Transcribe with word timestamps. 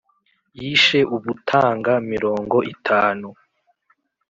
Yishe 0.61 0.99
ubutanga 1.15 1.91
mirongo 2.11 2.57
itanu 2.73 3.27